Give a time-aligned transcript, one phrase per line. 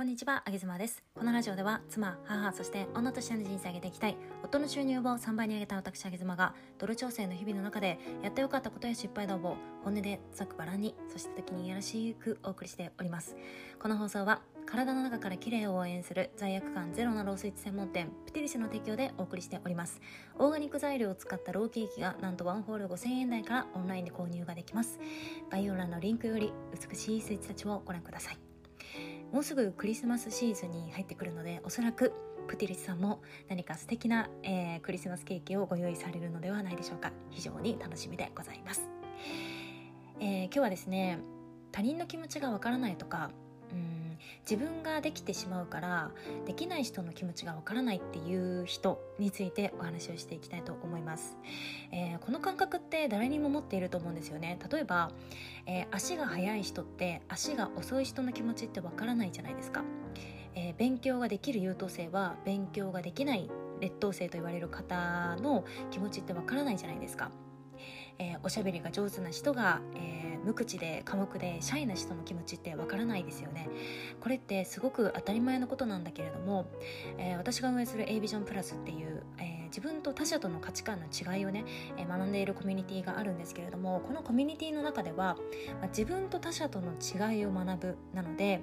[0.00, 1.04] こんにちは、あげずまです。
[1.14, 13.36] このラジオでは、妻、母、そして女としての人生を上げていきたい、夫の収入を3倍に上げた私、あげずまが、ドル調整の日々の中で、やってよかったことや失敗談を、本音でざくばらんに、そして時にいやらしくお送りしております。
[13.78, 20.00] この放送は、体の中から綺麗を応援する罪悪感ゼロなロースイーツ専門店プティリスの提供でお送りしております
[20.38, 25.00] オーガニック材料を使ったローケーキがなんとワンホール5000円台からオンラインで購入ができます
[25.50, 26.52] 概要欄のリンクより
[26.88, 28.49] 美しいスイーツたちをご覧ください
[29.32, 32.12] もうすぐクリスマスシーズンに入ってくるのでおそらく
[32.48, 37.12] プティリスさんも何か素敵な、えー、クリスマスケーキをご用意されるのではないでしょうか。
[37.30, 38.88] 非常に楽しみでございます、
[40.18, 41.20] えー、今日はですね
[41.70, 43.30] 他人の気持ちがわからないとか
[44.48, 46.10] 自分ができてしまうから
[46.46, 51.36] できない人の気持ちがわからないっていう人についてお話をしていきたいと思います、
[51.92, 54.58] えー、この感覚って誰にも持っていると思うんですよね。
[54.70, 55.10] 例えば、
[55.66, 59.84] えー、足が速い人って足が遅い人の気持ちってわからないじゃないですか、
[60.54, 67.30] えー、勉強ができる優等生は勉強ができない劣等生と言われる方の気持ちってわからないじゃないですか。
[68.18, 73.68] えー、おしゃべりが上手な人が、えー、無口で寡黙でシャイな人の気持ちってわからないですよね。
[74.20, 76.66] これってすごく当たり前のことなんだけれども、
[77.18, 81.64] えー、私が運営する A ビジョンプラスっていう、え自分と他者との価値観の違いをね、
[81.96, 85.36] え学んでいるコミュニティがあるんですけれどもこのコミュニティの中では、
[85.80, 88.62] まあ、自分と他者との違いを学ぶなので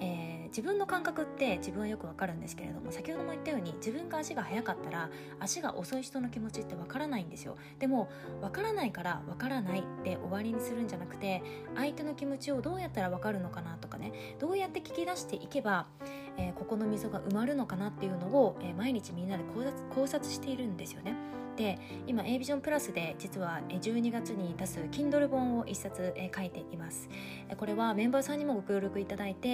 [0.00, 5.10] えー、自分の感覚って自分はよくわかるんですけれども先ほども言ったように自分が足が速かったら
[5.40, 7.56] 足が遅い人の気持ちってわからないんですよ。
[7.78, 8.08] でも
[8.40, 11.42] わからないからわからないって終わりにするんじゃなくて
[11.76, 15.86] 相手の気持ちをどうやったらわかるのかなとかねどうやって聞き出していけば、
[16.36, 21.14] えー、ここの溝が埋まるのかなっていうのを、えー、毎日みんなで考察考察しているんですよね。
[21.56, 27.08] で今 A ビジョンプラスで実は12月に出す Kindle 本を1冊書いています。
[27.56, 29.51] これはメンバーさんにもご協力いただいて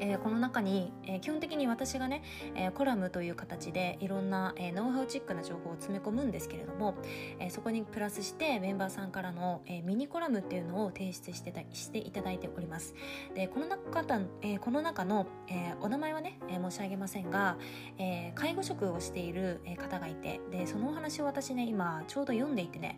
[0.00, 2.22] えー、この中に、えー、基本的に私がね、
[2.54, 6.94] えー、コラムという形でいろんな、えノウハウチックな情報を詰め込むんですけれども、
[7.38, 12.94] えそこにプラスしてメンバーさんからの、えミニコラムっていうのを提出してたしていただいております。
[13.34, 14.02] でこの中,、
[14.42, 17.58] えこの中の、えお名前はね、え申し上げませんが、
[17.98, 22.96] え介護職をしている、方がいてでそのお話を私ね今ちょうど読んでいてね、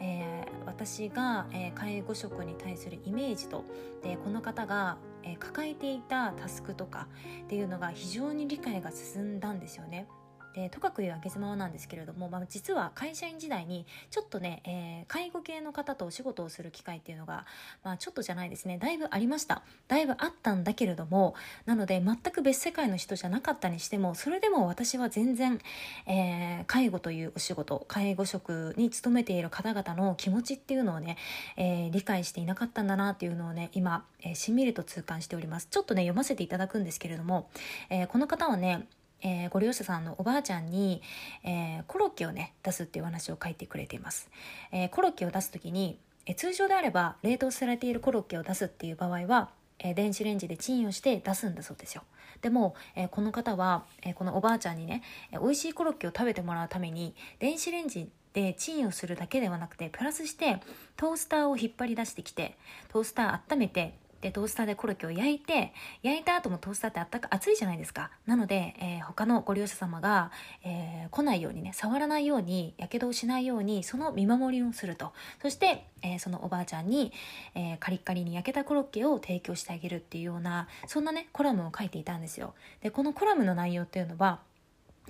[0.00, 3.64] え私が、え介護職に対するイメージと
[4.02, 7.08] でこの方がえー、抱えていたタスクとか
[7.44, 10.06] っていうのが非常に理解が進んだんですよね。
[10.54, 17.46] でとかくいうあげずまなんですけれども、まあ、実は会社員時代にちょっとね、えー、介護系の方とお仕事をする機会っていうのが、
[17.82, 18.78] まあ、ちょっとじゃないですね。
[18.78, 19.62] だいぶありました。
[19.88, 21.34] だいぶあったんだけれども
[21.66, 25.58] なので全く別世界の人じゃなかったにしてもそれでも私は全然、
[26.06, 31.16] えー、介護というお仕事介護職に勤めている方々の気持ちっていうのをね、
[31.56, 35.68] えー、理解していなかったんだなっていうのをね今、えしんみりと痛感しております。
[35.70, 37.48] ちょっとね読ませていただくんですけれども、
[37.90, 38.86] えこの方はね
[39.22, 41.02] えー、ご利用者さんのおばあちゃんに、
[41.44, 44.30] えー、コロッケをね出すっていう話を書いてくれています、
[44.72, 52.02] えー、コロッケを出す時に、え通常であれば冷凍されているコロッケを出すっていう場合はえ電子レンジでチンをして出すんだそうですよ。
[52.40, 55.02] でも、えこの方は、えこのおばあちゃんにね、
[55.32, 60.60] え美味しいコロッケを食べてもらうために電子レンジでチンをするだけではなくてプラスして
[60.96, 62.56] トースターを引っ張り出してきて
[62.88, 68.10] トースター温めてでトースターでコロッケを焼いて焼いた後もトースターってあったか熱いじゃないですか。
[68.24, 70.30] なので、えー、他のご利用者様が、
[70.64, 75.12] えー、来ないようにね触らないようにやけどをしないようにその見守りをすると。
[75.42, 77.12] そして、えー、そのおばあちゃんに、
[77.54, 82.54] えカリッカリに焼けたコロッケを提供してあげるっていうようなそんなねコラムを書いていたんですよ。
[82.80, 84.40] でこのコラムの内容っていうのは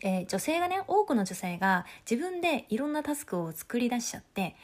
[0.00, 4.56] えー、女性がね多くの女性が自分でいろんなタスクを作り出しちゃって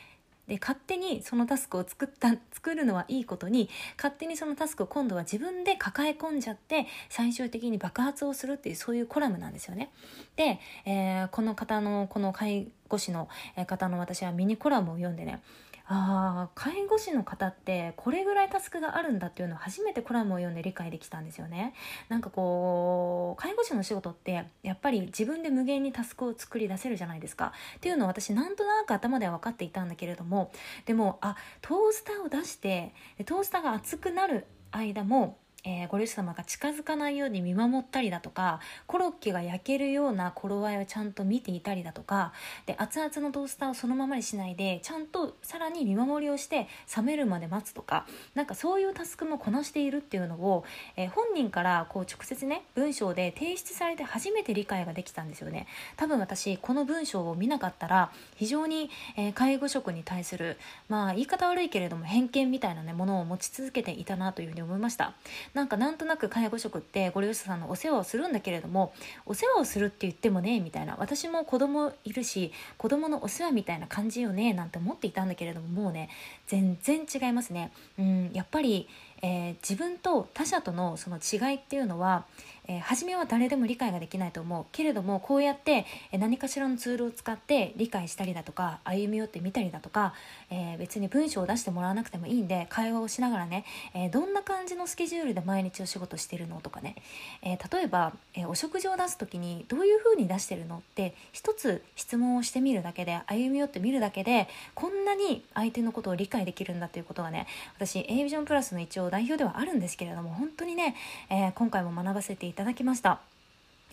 [0.49, 9.91] で勝手にそのタスクを作った作るのはいいことに勝手にそのタスクを今度は自分で抱え込んじゃって最終的に爆発をするっていうそういうコラムなんですよね。
[10.37, 13.29] で、えー、この方のこの介護士の
[13.67, 15.43] 方の私はミニコラムを読んでね
[15.91, 21.73] ああ介護士の方ってこれぐらいタスクがあるんだっていうのを初めてコラムを読んで理解できたんですよね。
[22.11, 27.55] なんかこう介護士の仕事ってやっぱり自分で無限にタスクを作り出せるじゃないですか。
[27.77, 30.53] っていうのを私なんとなく頭では分かっていたんだけれども
[30.85, 32.93] でもあトースターを出して
[33.25, 42.33] トースターが熱くなる間もえー、ご両親様が近づかないように見守ったりだとかコロッケが焼けるような頃合いをちゃんと見ていたりだとか
[42.67, 50.65] で熱々のトースターをそのままにしないでちゃんとさらに見守りをして冷めるまで待つとかなんかそういうタスクもこなしているっていうのを、
[50.97, 55.67] えー、本人からこう直接ね文章で提出されて初めて理解ができたんですよね。
[55.97, 60.57] 多分私この文章を見なかったら非常に、えー、介護職に対する
[60.89, 65.15] まあ言い方悪いけれども偏見みたいなねものを持ち続けていたなというふうに思いました。
[65.55, 68.93] なんかなんとなく介護職ってご利用者さんのお世話をするんだけれども
[69.27, 76.09] お世話をするって言ってもねみたいな私も子供いるし子供のお世話みたいな感じよねなんて思っていたんだけれどももうね
[76.47, 77.73] 全然違いますね。
[77.99, 78.89] うんやっぱり
[79.23, 82.25] えー、自分と他者とのその違いっていうのは、
[82.69, 84.67] えー、初めは誰でも理解ができないと思う。
[84.73, 90.15] けれどもこうやって何かしらのツールを使って理解したりだとか歩み寄ってみたりだとか、
[90.51, 96.97] えー、別に文章を出してもらわなくてもいいんで会話をしながらね、えどんな感じのスケジュールで毎日お仕事してるのとかね、
[97.43, 110.95] え例えば、えお食事を出す時にどういう風に出してるのって一つ質問をしてみるだけで歩み寄ってみるだけでこんなに相手のことを理解できるんだということがね私 A ビジョンプラスの一応代表ではあるんですけれども本当にね、
[111.31, 113.21] え、今回も学ばせていたただきました。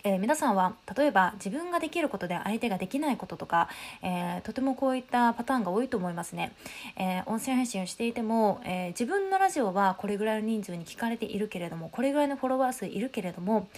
[0.02, 3.68] えー、皆さんは例えば自分ができることで相手ができないこととか、
[4.02, 6.52] えー、とてもこういったパターンが多いと思いますね、
[6.96, 13.68] えー、音声配信をしていても、え自分のラジオはこれぐらいの人数に聞かれているけれどもこれぐらいのフォロワー数いるけれども、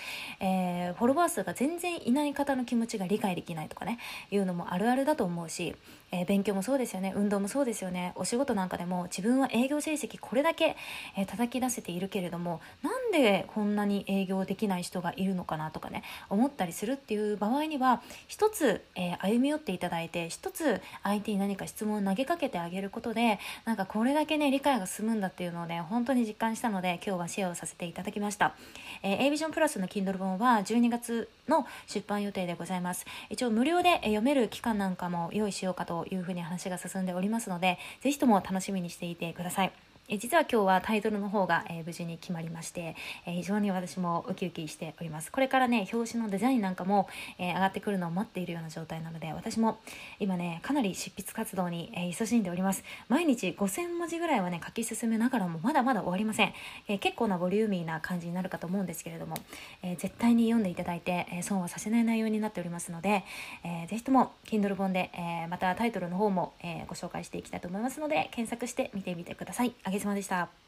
[0.40, 3.98] えフォロワー数が全然いない方の気持ちが理解できないとかね
[4.30, 5.76] いうのもあるあるだと思うし、
[6.10, 7.12] え勉強もそうですよね。
[7.16, 8.12] 運動もそうですよね。
[8.14, 10.76] お仕事なんかでも自分は営業成績これだけ、
[11.16, 28.54] え叩き出せているけれどもなんでこんなに営業できない人がいるのかなとかね思ったりするっていう場合には一つ、えー、歩み寄っていただいて一つ相手に何か質問を投げかけてあげることでなんかこれだけね理解が進むんだっていうのをね本当に実感したので今日はシェアをさせていただきました、
[29.02, 33.06] えー、A ビジョンプラスの Kindle 本は12月の出版予定でございます。
[33.30, 39.87] 一応無料で読める期間なんかも用意しようかというふうに話が進んでおりますので是非とも楽しみにしていてください。
[40.10, 42.96] え実は今日はタイトルの方が、え、無事に決まりまして、
[43.26, 45.30] え、非常に私もウキウキしております。
[45.30, 49.80] これからね表紙のデザインなんかも、え、上がってくるのを待っているような状態なので私も
[50.18, 52.84] 今ねかなり執筆活動に、え勤しんでおります。
[53.10, 56.54] 毎日5000文字ぐらいはね書き進めながらもまだまだ終わりません、
[56.88, 59.36] え結構なボリューミーな感じになるかと思うんですけれども、
[59.82, 63.24] え絶対に読んでいただいて、え損はさせない内容になっておりますので、
[63.62, 69.74] えー、ぜひとも Kindle 本で、えまたタイトルの方も、えご紹介していきたいと思いますので検索して見てみてください。
[70.00, 70.67] 様でした。